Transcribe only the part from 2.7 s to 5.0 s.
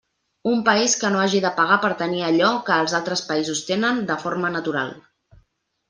que els altres països tenen de forma natural.